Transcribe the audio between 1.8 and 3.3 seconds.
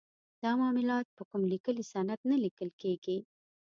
سند نه لیکل کیږي.